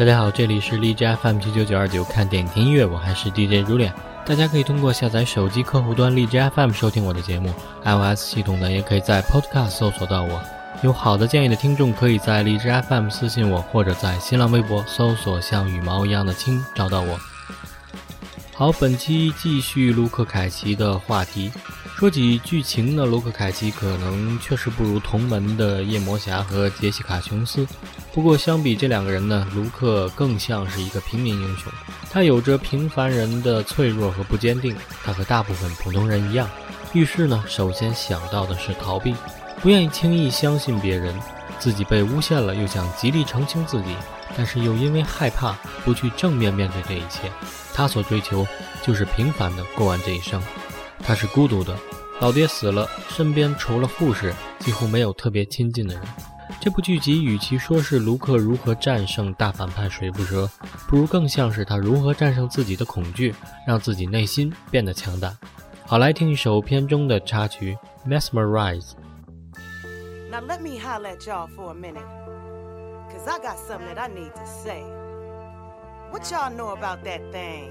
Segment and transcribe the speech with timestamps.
[0.00, 3.92] 大家好，这里是荔枝 FM 七九九二九，看电影听音乐，我还是 DJ 如恋。
[4.24, 7.52] 大家可以通过下载手机客户端荔枝 FM 收听我的节目
[7.84, 10.40] ，iOS 系统的也可以在 Podcast 搜索到我。
[10.82, 17.20] 有好的建议的听众，可以在荔枝 FM 私信我，或者在新浪微博搜索“像羽毛一样的青”找到我。
[18.54, 21.52] 好，本期继续卢克凯奇的话题。
[21.94, 27.66] 说起剧情呢，卢克凯奇可能确实不如同门的夜魔侠和杰西卡琼斯。
[28.12, 31.72] 不过相比这两个人呢，卢克更像是一个平民英雄。
[32.10, 34.76] 他有着平凡人的脆弱和不坚定。
[35.04, 36.50] 他和大部分普通人一样，
[36.92, 39.14] 遇事呢，首先想到的是逃避，
[39.62, 41.14] 不愿意轻易相信别人。
[41.60, 43.94] 自己被诬陷了，又想极力澄清自己，
[44.36, 45.52] 但是又因为害怕，
[45.84, 47.30] 不去正面面对这一切。
[47.72, 48.46] 他所追求
[48.82, 50.42] 就是平凡的过完这一生。
[50.98, 51.76] 他是孤独的，
[52.18, 56.02] 老爹死了，身边除了护士，几乎没有特别亲近的人。
[56.58, 60.50] 这部剧集与其说是卢克如何战胜大反派水蝮蛇，
[60.88, 63.34] 不如更像是他如何战胜自己的恐惧，
[63.66, 65.36] 让自己内心变得强大。
[65.86, 67.76] 好，来听一首片中的插曲
[68.08, 68.90] 《Mesmerize》。
[70.30, 72.06] Now let me holler at y'all for a minute,
[73.10, 74.82] cause I got something that I need to say.
[76.10, 77.70] What y'all know about that thing?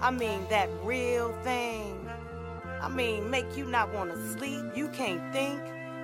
[0.00, 1.96] I mean, that real thing.
[2.80, 5.60] I mean, make you not wanna sleep, you can't think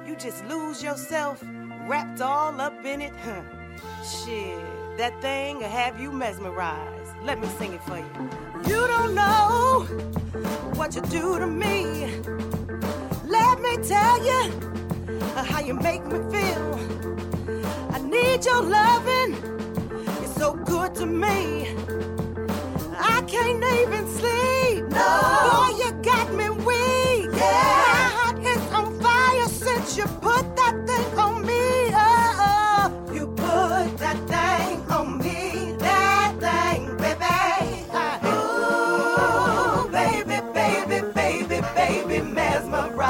[0.06, 1.42] you just lose yourself,
[1.86, 3.12] wrapped all up in it.
[3.24, 3.42] Huh.
[4.04, 4.58] Shit,
[4.98, 7.12] that thing will have you mesmerized.
[7.22, 8.30] Let me sing it for you.
[8.66, 9.86] You don't know
[10.74, 12.06] what you do to me.
[13.26, 14.50] Let me tell you
[15.36, 16.78] how you make me feel.
[17.90, 19.34] I need your loving,
[20.22, 21.74] it's so good to me.
[22.96, 24.84] I can't even sleep.
[24.88, 25.08] No.
[25.50, 26.33] Boy, you got
[29.96, 31.92] you put that thing on me.
[31.94, 33.12] Oh, oh.
[33.12, 35.76] you put that thing on me.
[35.78, 37.24] That thing, baby.
[38.26, 43.04] Ooh, baby, baby, baby, baby, mesmerize.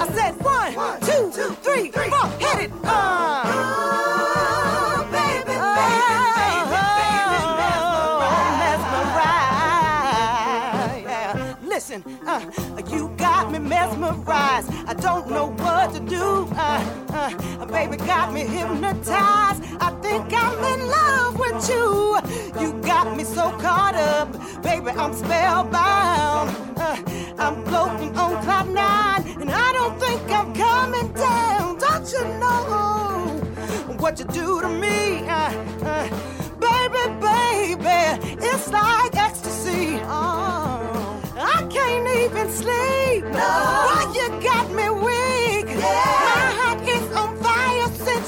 [0.00, 2.70] I said one, one two, two, three, three, four, hit it.
[2.82, 3.44] Uh.
[3.52, 6.88] Ooh, baby, baby, baby,
[7.52, 8.00] baby,
[11.44, 12.00] mesmerize Listen,
[12.90, 14.73] you got me mesmerized.
[17.74, 19.60] Baby got me hypnotized.
[19.80, 22.20] I think I'm in love with you.
[22.60, 24.30] You got me so caught up,
[24.62, 24.90] baby.
[24.90, 26.48] I'm spellbound.
[26.78, 26.96] Uh,
[27.36, 31.78] I'm floating on cloud nine, and I don't think I'm coming down.
[31.78, 35.28] Don't you know what you do to me?
[35.28, 35.50] Uh,
[35.82, 36.33] uh,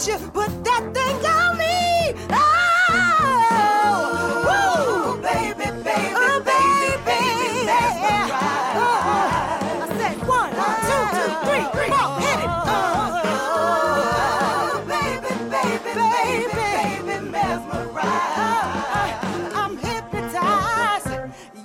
[0.06, 2.15] you put that thing on me.
[2.31, 2.37] Oh,
[4.47, 5.21] woo.
[5.21, 7.67] baby, baby, oh, baby, baby.
[8.78, 9.03] Oh,
[9.83, 10.53] I said one,
[10.87, 12.50] two, two, three, four, hit it.
[13.50, 18.06] Oh, baby, baby, baby, baby, mesmerized.
[19.56, 21.11] I'm hypnotized.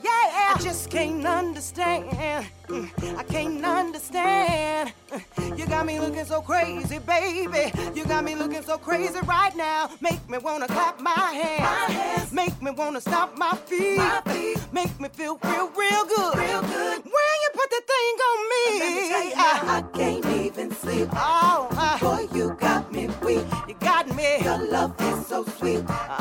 [0.04, 2.06] Yeah, I just can't understand.
[5.82, 7.72] Got me looking so crazy, baby.
[7.96, 9.90] You got me looking so crazy right now.
[10.00, 12.32] Make me wanna clap my hands.
[12.32, 14.00] Make me wanna stomp my feet.
[14.72, 16.38] Make me feel real, real good.
[16.38, 16.98] Real good.
[17.04, 21.10] When you put that thing on me, I, I can't even sleep.
[21.14, 23.46] oh, uh, Boy, you got me weak.
[23.68, 24.38] you got me.
[24.44, 25.84] Your love is so sweet.
[25.90, 26.21] Oh.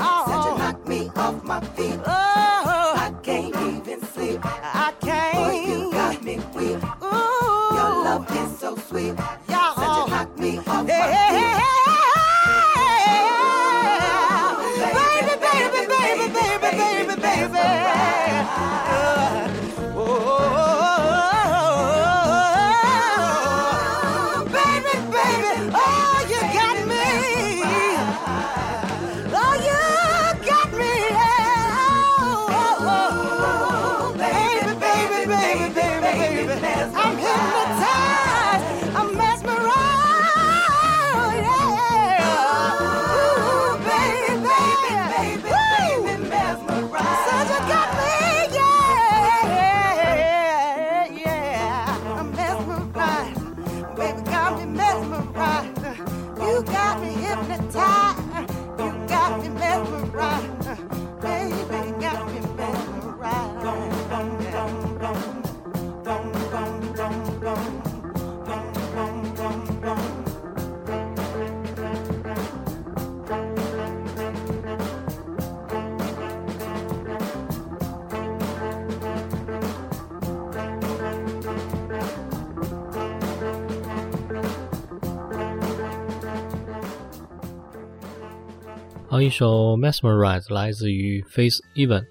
[89.21, 92.05] 一首《Mesmerize》来自于 Face Even，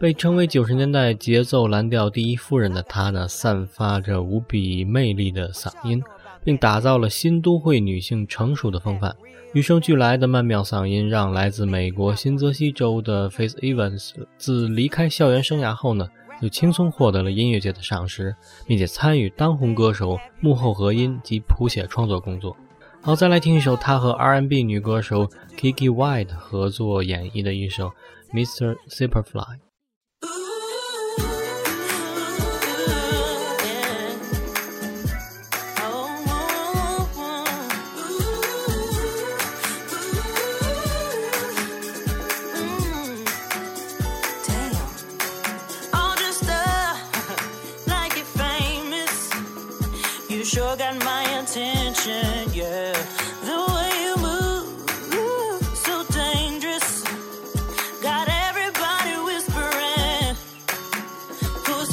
[0.00, 6.02] 被称为九十年代节奏蓝调第一夫人的她呢，散发着无比魅力的嗓音，
[6.44, 9.14] 并打造了新都会女性成熟的风范。
[9.52, 16.08] 与生俱来的曼妙嗓音，让来自美国新泽西州的 Face Evans 自离开校园生涯后呢，
[16.40, 18.34] 就轻松获得了音乐界的赏识，
[18.66, 22.56] 并且参与当红歌手幕后合音及谱写创作工作。
[23.02, 27.90] 好，再来听一首他和 R&B 女歌手 Kiki White 合作演绎的一首
[28.32, 28.76] 《Mr.
[28.88, 29.30] Superfly》。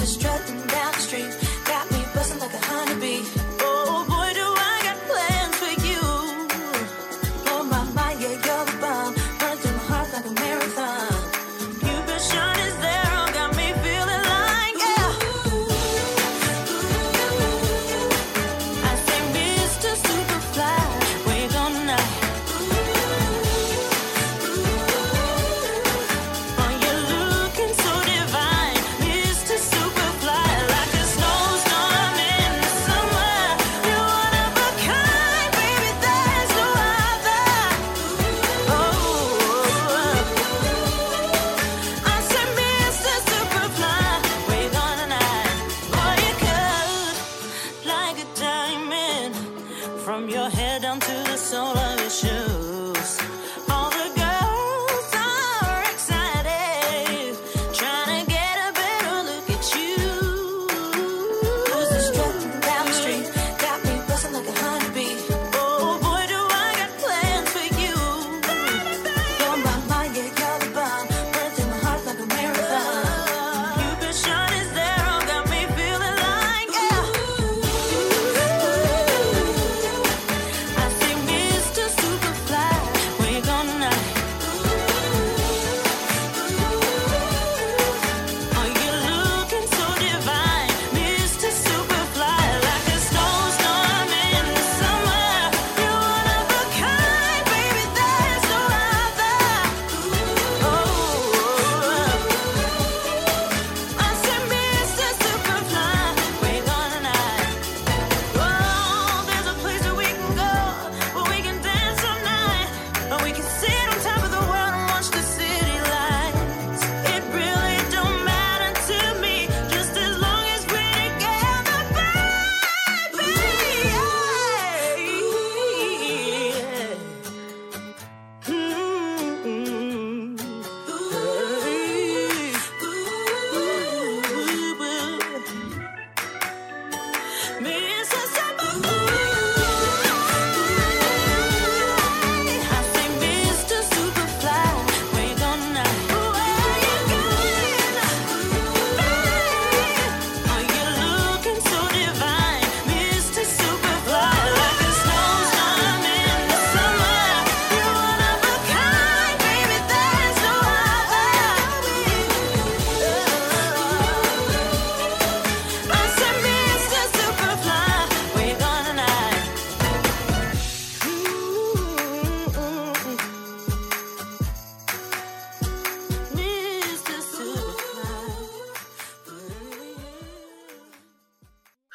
[0.04, 0.94] This strutting down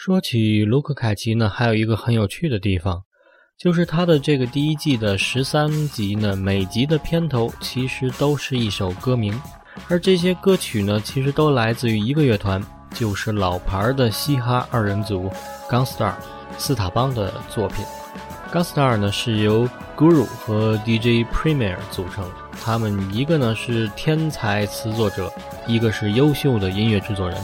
[0.08, 3.02] 说起卢克凯奇呢，还有一个很有趣的地方，
[3.58, 9.38] 就是他的这个第一季的十三集呢，每集的片头其实都是一首歌名，
[9.86, 12.58] 而这些歌曲呢，其实都来自于一个乐团，
[12.94, 15.28] 就是老牌的嘻哈二人组
[15.68, 16.18] g a n g s t a r
[16.56, 17.84] 斯塔邦的作品。
[18.50, 22.26] g a n g s t a r 呢是由 Guru 和 DJ Premier 组成，
[22.64, 25.30] 他们一个呢是天才词作者，
[25.66, 27.38] 一个是优秀的音乐制作人。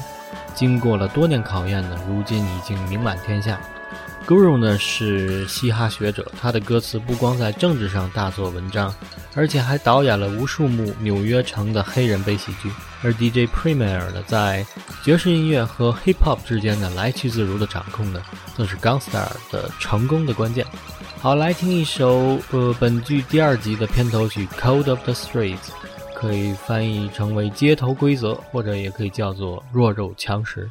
[0.54, 3.60] 经过了多年考验呢，如今已经名满天下。
[4.26, 8.94] Guru 呢是嘻哈学者，他的歌词不光在政治上大做文章，
[9.34, 12.70] 而且还导演了无数幕纽约城的黑人悲喜剧。
[13.02, 14.64] 而 DJ Premier 呢，在
[15.02, 18.22] 爵士音乐和 Hip Hop 之间呢来去自如的掌控呢，
[18.56, 20.64] 更是 Gunstar 的成功的关键。
[21.20, 25.58] 好，来听一首呃本剧第二集的片头曲《Code of the Streets》，
[26.14, 30.70] 可以翻译成为街头规则，或者也可以叫做弱肉强食。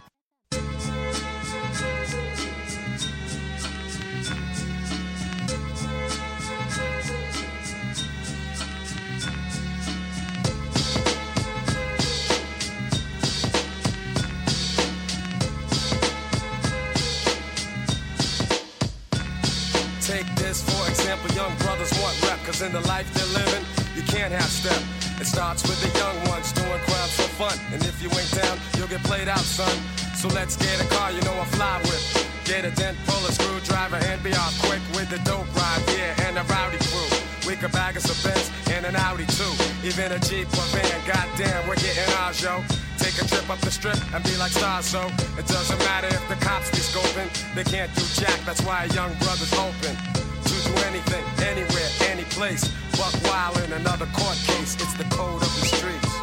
[20.02, 23.64] Take this for example, young brothers want rep, cause in the life they're living,
[23.96, 24.82] you can't have step.
[25.22, 27.58] It starts with the young ones doing crimes for fun.
[27.72, 29.72] And if you ain't down, you'll get played out, son.
[30.16, 32.04] So let's get a car, you know I fly with.
[32.46, 36.28] Get a dent, pull a screwdriver, and be off quick with the dope ride, yeah,
[36.28, 37.08] and a rowdy crew.
[37.48, 39.54] We could bag us a Benz and an Audi too.
[39.84, 42.64] Even a Jeep or van, goddamn, we're getting ours, yo.
[42.98, 45.08] Take a trip up the strip and be like stars, so
[45.38, 47.30] it doesn't matter if the cops be scoping.
[47.56, 49.96] They can't do jack, that's why a young brother's open.
[50.44, 52.64] To do anything, anywhere, any place.
[52.98, 56.14] Buck wild in another court case, it's the code of the streets.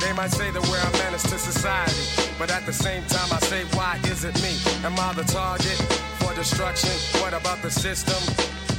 [0.00, 3.38] They might say that we're a menace to society, but at the same time I
[3.40, 4.56] say, why is it me?
[4.84, 5.78] Am I the target
[6.20, 6.94] for destruction?
[7.20, 8.20] What about the system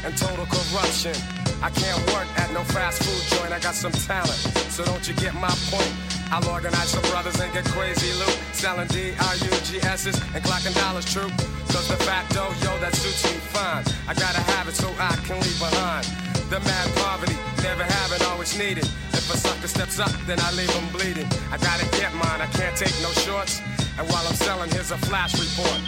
[0.04, 1.16] and total corruption?
[1.62, 4.40] I can't work at no fast food joint, I got some talent,
[4.72, 6.09] so don't you get my point?
[6.32, 11.30] I'll organize some brothers and get crazy loot, selling D-R-U-G-S's and clocking dollars true.
[11.74, 13.84] Cause the facto, yo, that suits me fine.
[14.08, 16.06] I gotta have it so I can leave behind.
[16.54, 18.86] The mad poverty, never have it, always needed.
[19.14, 21.28] If a sucker steps up, then I leave him bleeding.
[21.52, 23.62] I gotta get mine, I can't take no shorts.
[23.98, 25.82] And while I'm selling, here's a flash report.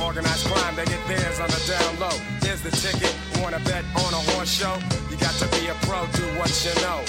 [0.00, 2.16] Organized crime, they get theirs on the down low.
[2.44, 4.76] Here's the ticket, wanna bet on a horse show?
[5.10, 7.00] You got to be a pro, do what you know.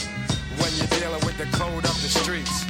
[0.59, 2.65] When you're dealing with the code of the streets.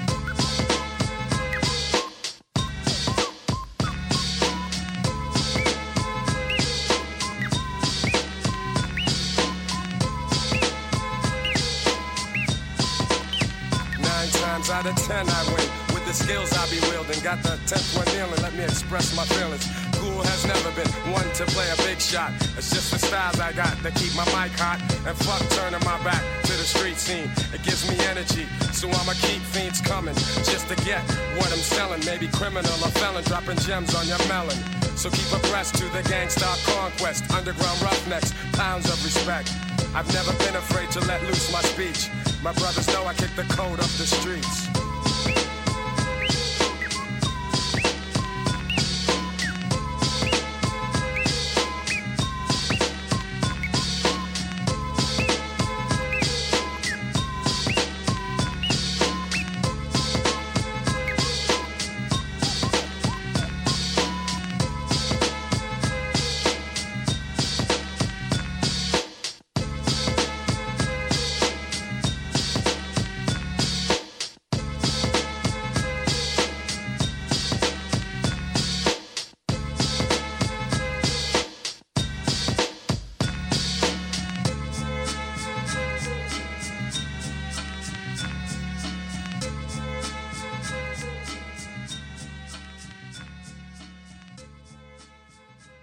[14.00, 15.67] Nine times out of ten I win.
[15.94, 17.22] With the skills I be wielding.
[17.24, 19.65] Got the tenth one kneeling, let me express my feelings.
[19.94, 22.32] Cool has never been one to play a big shot.
[22.58, 24.79] It's just the styles I got that keep my mic hot.
[25.08, 26.24] And fuck turning my back
[26.68, 27.32] street scene.
[27.56, 28.46] It gives me energy,
[28.76, 30.16] so I'ma keep fiends coming.
[30.44, 31.02] Just to get
[31.40, 32.04] what I'm selling.
[32.06, 34.58] Maybe criminal or felon dropping gems on your melon.
[35.00, 37.32] So keep abreast to the gangsta conquest.
[37.32, 39.54] Underground roughnecks, pounds of respect.
[39.96, 42.10] I've never been afraid to let loose my speech.
[42.44, 44.68] My brothers know I kick the code up the streets.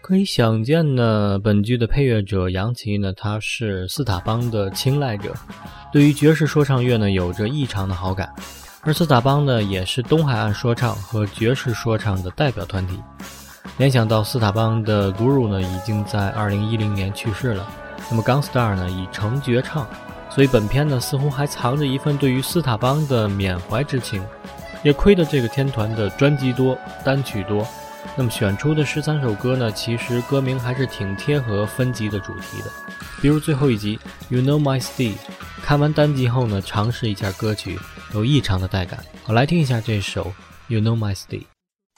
[0.06, 5.32] 可以想见呢，本剧的配乐者杨奇呢，他是斯塔邦的青睐者，
[5.90, 8.30] 对于爵士说唱乐呢有着异常的好感。
[8.82, 13.00] 而斯塔邦呢，也是东海岸说唱和爵士说唱的代表团体。
[13.78, 17.66] 联想到斯塔邦的 Guru 呢，已经在2010年去世了，
[18.10, 19.88] 那么 Gunstar 呢已成绝唱，
[20.28, 24.22] 所以本片呢似乎还藏着一份对于斯塔邦的缅怀之情。
[24.82, 27.66] 也亏得这个天团的专辑多，单曲多。
[28.15, 32.71] 那么选出的十三首歌呢，其实歌名还是挺贴合分级的主题的。
[33.21, 35.17] 比如最后一集 You Know My Style，
[35.63, 37.79] 看完单集后呢，尝试一下歌曲，
[38.13, 39.03] 有异常的带感。
[39.25, 40.33] 好，来听一下这首
[40.67, 41.45] You Know My Style。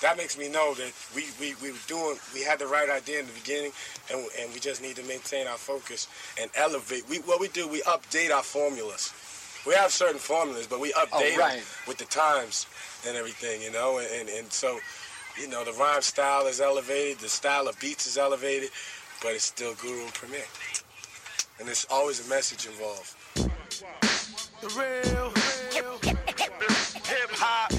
[0.01, 3.19] That makes me know that we, we, we were doing, we had the right idea
[3.19, 3.71] in the beginning,
[4.09, 6.07] and, and we just need to maintain our focus
[6.41, 7.05] and elevate.
[7.07, 9.13] We, what we do, we update our formulas.
[9.63, 11.61] We have certain formulas, but we update right.
[11.61, 12.65] them with the times
[13.05, 14.79] and everything, you know, and, and, and so,
[15.40, 18.70] you know, the rhyme style is elevated, the style of beats is elevated,
[19.22, 20.44] but it's still Guru and Premier.
[21.58, 23.14] And there's always a message involved.
[23.34, 25.30] The real,
[27.04, 27.72] hip hop,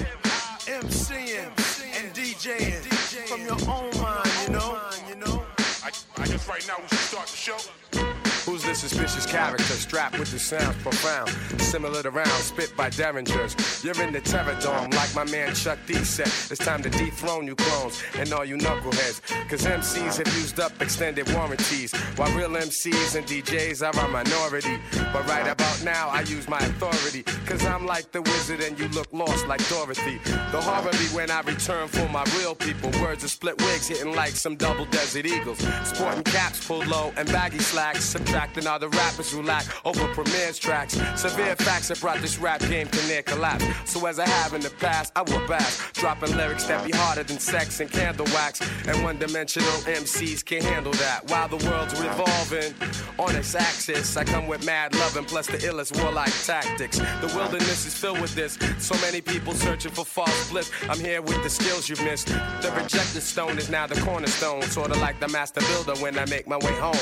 [0.66, 1.50] MCing
[1.96, 2.84] and DJing
[3.26, 5.42] from your own mind, you know.
[5.82, 8.17] I, I guess right now we should start the show.
[8.48, 11.28] Who's this suspicious character strapped with the sounds profound.
[11.60, 13.84] Similar to rounds spit by derringers.
[13.84, 16.28] You're in the terror dome, like my man Chuck D said.
[16.50, 19.20] It's time to dethrone you clones and all you knuckleheads.
[19.50, 24.80] Cause MCs have used up extended warranties, while real MCs and DJs are a minority.
[25.12, 25.46] But right
[25.84, 27.22] now, I use my authority.
[27.46, 30.18] Cause I'm like the wizard and you look lost like Dorothy.
[30.52, 32.90] The horror be when I return for my real people.
[33.00, 35.58] Words of split wigs hitting like some double desert eagles.
[35.84, 38.04] Sporting caps pulled low and baggy slacks.
[38.04, 41.00] Subtracting all the rappers who lack over Premier's tracks.
[41.16, 43.64] Severe facts have brought this rap game to near collapse.
[43.84, 45.92] So as I have in the past, I will bash.
[45.92, 48.60] Dropping lyrics that be harder than sex and candle wax.
[48.86, 51.28] And one dimensional MCs can't handle that.
[51.30, 52.74] While the world's revolving
[53.18, 56.98] on its axis, I come with mad loving plus the illest warlike tactics.
[56.98, 58.58] The wilderness is filled with this.
[58.78, 60.70] So many people searching for false bliss.
[60.88, 62.28] I'm here with the skills you've missed.
[62.28, 64.62] The rejected stone is now the cornerstone.
[64.62, 66.96] Sorta like the master builder when I make my way home.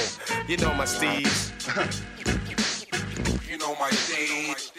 [0.48, 1.52] You know my steez.
[3.48, 4.72] You know my stage.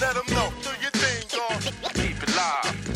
[0.00, 0.52] Let them know.
[0.62, 1.62] Do your thing, dog.
[1.94, 2.92] Keep it live.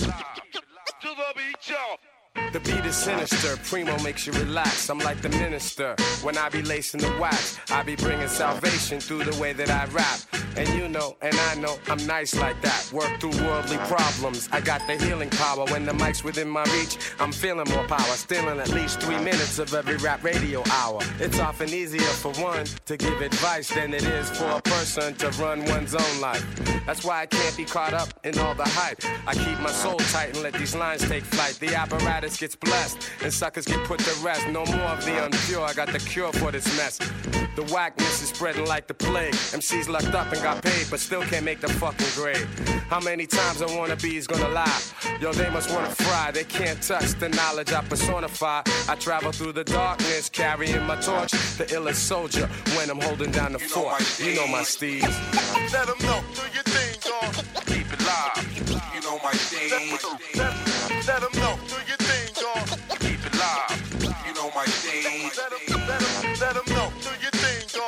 [1.03, 2.16] To the beat, y'all.
[2.53, 4.89] The beat is sinister, Primo makes you relax.
[4.89, 5.95] I'm like the minister.
[6.23, 9.85] When I be lacing the wax, I be bringing salvation through the way that I
[9.87, 10.21] rap.
[10.57, 12.91] And you know, and I know, I'm nice like that.
[12.93, 14.49] Work through worldly problems.
[14.53, 15.67] I got the healing power.
[15.67, 18.17] When the mic's within my reach, I'm feeling more power.
[18.17, 21.01] Stealing at least three minutes of every rap radio hour.
[21.21, 25.29] It's often easier for one to give advice than it is for a person to
[25.43, 26.45] run one's own life.
[26.87, 29.01] That's why I can't be caught up in all the hype.
[29.27, 31.59] I keep my soul tight and let these lines take flight.
[31.61, 34.49] The apparatus gets blessed and suckers get put to rest.
[34.49, 35.63] No more of the unpure.
[35.69, 36.99] I got the cure for this mess.
[37.55, 39.33] The whackness is spreading like the plague.
[39.33, 42.47] MCs lucked up and got paid, but still can't make the fucking grade.
[42.91, 44.81] How many times I wanna be is gonna lie?
[45.21, 46.31] Yo, they must wanna fry.
[46.33, 48.63] They can't touch the knowledge I personify.
[48.89, 51.31] I travel through the darkness, carrying my torch.
[51.59, 52.47] The illest soldier
[52.77, 54.01] when I'm holding down the You fort.
[54.01, 55.03] my You know my steez.
[55.73, 56.21] Let them know.
[56.35, 57.35] Do your thing, dog.
[57.67, 58.95] Keep it live.
[58.95, 60.56] You know my stage.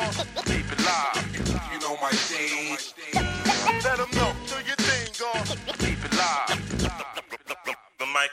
[0.08, 1.72] Keep it live.
[1.72, 2.94] You know my stage.
[3.84, 4.32] Let them know.
[4.46, 5.46] Do your thing, dog.
[5.78, 6.48] Keep it live.
[7.98, 8.30] The mic.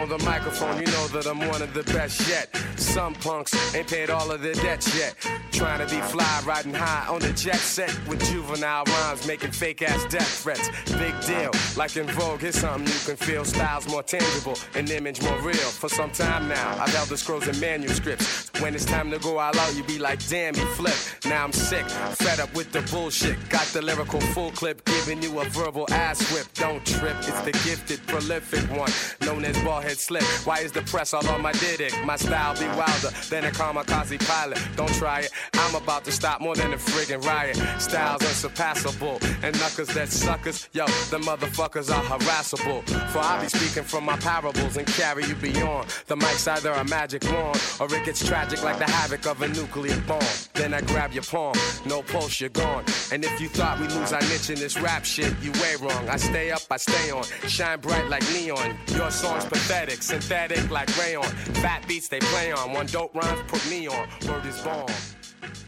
[0.00, 2.56] On the microphone, you know that I'm one of the best yet.
[2.76, 5.14] Some punks ain't paid all of their debts yet.
[5.52, 9.82] Trying to be fly, riding high on the jet set with juvenile rhymes, making fake
[9.82, 10.68] ass death threats.
[10.98, 13.44] Big deal, like in Vogue, here's something you can feel.
[13.44, 15.54] Styles more tangible, and image more real.
[15.54, 18.51] For some time now, I've held the scrolls and manuscripts.
[18.62, 20.94] When it's time to go all out, you be like, damn, you flip.
[21.24, 23.36] Now I'm sick, fed up with the bullshit.
[23.48, 26.46] Got the lyrical full clip, giving you a verbal ass whip.
[26.54, 30.22] Don't trip, it's the gifted, prolific one, known as Baldhead Slick.
[30.46, 31.92] Why is the press all on my dick?
[32.04, 34.60] My style be wilder than a kamikaze pilot.
[34.76, 37.56] Don't try it, I'm about to stop more than a friggin' riot.
[37.80, 42.82] Styles unsurpassable, and knuckers that suckers, yo, the motherfuckers are harassable.
[43.10, 45.88] For I be speaking from my parables and carry you beyond.
[46.06, 49.47] The mic's either a magic wand, or it gets tragic like the havoc of a
[49.47, 50.19] nuclear bomb.
[50.53, 51.53] Then I grab your palm,
[51.85, 52.83] no pulse, you're gone.
[53.11, 56.09] And if you thought we lose our niche in this rap shit, you way wrong.
[56.09, 58.75] I stay up, I stay on, shine bright like neon.
[58.95, 61.23] Your song's pathetic, synthetic like rayon.
[61.61, 64.07] Fat beats they play on, one dope rhymes put me on.
[64.27, 64.91] Word is born.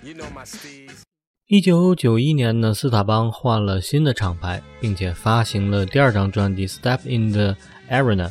[0.04, 1.04] You know my steez.
[1.48, 7.56] 一九九一年呢，斯塔邦换了新的厂牌，并且发行了第二张专辑《Step in the
[7.89, 8.28] Arena》。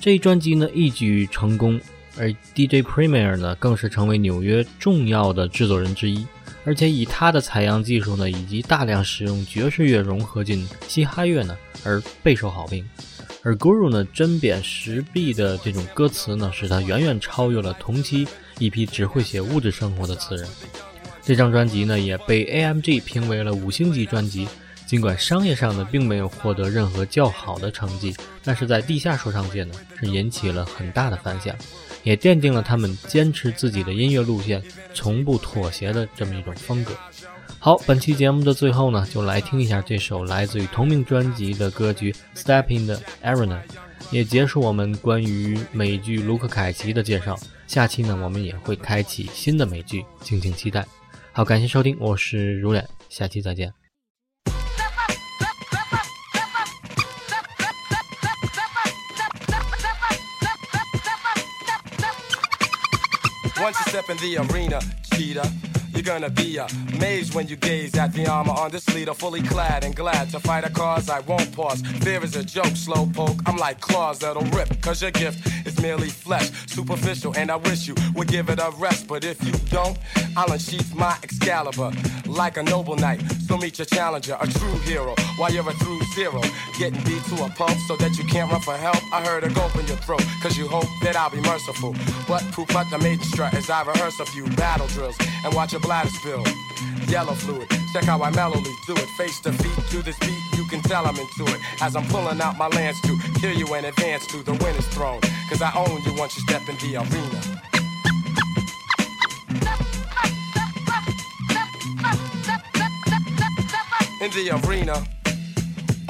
[0.00, 1.80] 这一专辑呢一举成功，
[2.17, 6.25] 而 DJ Premier 呢更是成为纽约重要的制作人之一，
[6.63, 12.87] 而且以他的采样技术呢，以及大量使用爵士乐融合进嘻哈乐呢，而备受好评。
[13.41, 18.27] 而 Guru 呢针砭时弊的这种歌词呢，使他远远超越了同期
[18.59, 20.47] 一批只会写物质生活的词人。
[21.21, 24.47] 这张专辑呢也被 AMG 评为了五星级专辑。
[24.85, 31.55] 尽管商业上呢并没有获得任何较好的成绩，但是在地下说唱界呢是引起了很大的反响，
[32.03, 34.61] 也奠定了他们坚持自己的音乐路线、
[34.93, 36.93] 从不妥协的这么一种风格。
[37.59, 43.61] 好，本期节目的最后呢，就来听一下这首来自于同名专辑的歌曲《Step in the Arena》，
[44.11, 47.39] 也结束我们关于美剧卢克凯奇的介绍。
[47.65, 50.85] 下期呢，我们也会开启新的美剧，敬请期待。
[51.31, 53.82] 好，感谢收听，我是如脸，下期再见。
[63.63, 64.77] Once you step in the arena,
[65.13, 65.49] cheetah,
[65.93, 69.83] You're gonna be amazed when you gaze at the armor on this leader, fully clad
[69.83, 71.81] and glad to fight a cause I won't pause.
[72.01, 73.39] Fear is a joke, slow poke.
[73.45, 77.87] I'm like claws that'll rip, cause your gift is merely flesh, superficial, and I wish
[77.87, 79.05] you would give it a rest.
[79.05, 79.97] But if you don't,
[80.37, 81.91] I'll unsheath my Excalibur
[82.25, 83.21] like a noble knight.
[83.47, 86.41] So meet your challenger, a true hero, while you're a true zero.
[86.79, 89.01] Getting beat to a pulp so that you can't run for help.
[89.13, 91.93] I heard a gulp in your throat, cause you hope that I'll be merciful.
[92.29, 95.73] But poop out the maiden strut as I rehearse a few battle drills and watch
[95.73, 96.43] your bladder spill.
[97.09, 99.07] Yellow fluid, check how I mellowly do it.
[99.17, 101.59] Face to feet to this beat, you can tell I'm into it.
[101.79, 105.21] As I'm pulling out my lance to kill you in advance to the winner's throne.
[105.49, 107.41] Cause I own you once you step in the arena.
[114.21, 115.22] in the arena.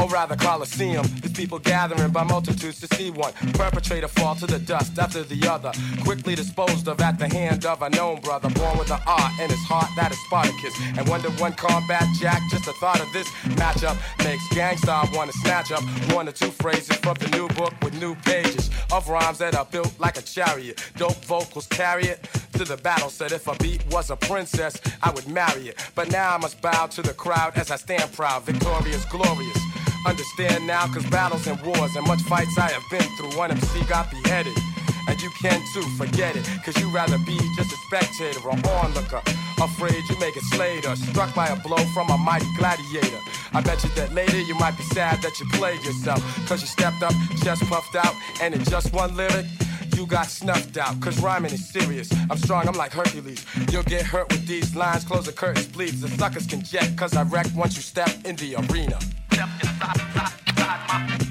[0.04, 1.06] Or rather, Coliseum.
[1.22, 5.48] These people gathering by multitudes to see one perpetrator fall to the dust after the
[5.48, 5.72] other.
[6.04, 8.50] Quickly disposed of at the hand of a known brother.
[8.50, 10.76] Born with an art in his heart that is Spartacus.
[10.98, 15.32] And one to one combat jack, just the thought of this matchup makes gangsta want
[15.32, 19.08] to snatch up one or two phrases from the new book with new pages of
[19.08, 20.84] rhymes that are built like a chariot.
[20.98, 23.10] Dope vocals carry it to the battle.
[23.10, 25.92] Said if a beat was a princess, I would marry it.
[25.96, 29.64] But now I must bow to the crowd as I stand proud, victorious, glorious.
[30.06, 33.38] Understand now, cause battles and wars and much fights I have been through.
[33.38, 34.58] One MC got beheaded.
[35.08, 36.48] And you can too, forget it.
[36.64, 39.22] Cause you rather be just a spectator or onlooker.
[39.62, 43.20] Afraid you may get slayed or struck by a blow from a mighty gladiator.
[43.54, 46.22] I bet you that later you might be sad that you played yourself.
[46.48, 47.14] Cause you stepped up,
[47.44, 49.46] chest puffed out, and in just one lyric,
[49.96, 51.00] you got snuffed out.
[51.02, 52.12] Cause rhyming is serious.
[52.30, 53.46] I'm strong, I'm like Hercules.
[53.72, 56.02] You'll get hurt with these lines, close the curtains, please.
[56.02, 59.00] The suckers can jet, cause I wreck once you step in the arena.
[59.34, 60.00] Step inside,
[60.48, 61.23] inside, my,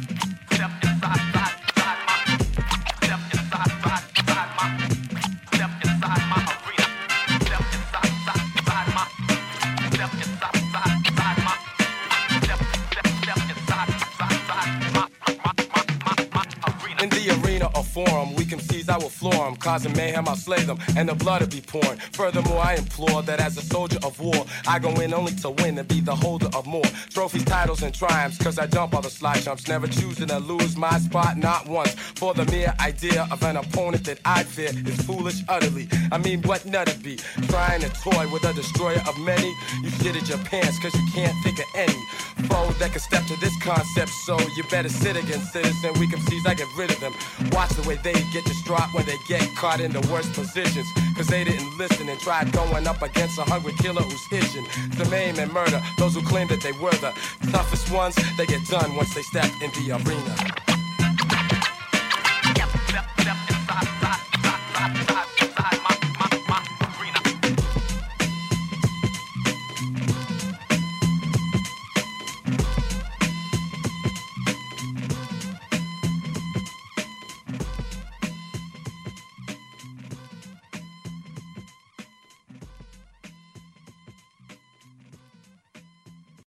[19.62, 21.98] Causing mayhem, I'll slay them, and the blood will be pouring.
[22.12, 25.78] Furthermore, I implore that as a soldier of war, I go in only to win
[25.78, 28.38] and be the holder of more trophies, titles, and triumphs.
[28.38, 31.94] Cause I jump all the slide jumps, never choosing to lose my spot, not once.
[32.22, 35.88] For the mere idea of an opponent that I fear is foolish utterly.
[36.12, 37.16] I mean, what nut it be?
[37.48, 39.48] Trying to toy with a destroyer of many?
[39.82, 41.98] You shitted your pants cause you can't think of any
[42.46, 44.10] foe that can step to this concept.
[44.24, 45.98] So you better sit against citizen.
[45.98, 47.12] We can seize, I get rid of them.
[47.50, 50.86] Watch the way they get distraught when they get caught in the worst positions.
[51.16, 55.10] Cause they didn't listen and tried going up against a hungry killer who's itching to
[55.10, 57.10] maim and murder those who claim that they were the
[57.50, 58.14] toughest ones.
[58.38, 60.61] They get done once they step in the arena.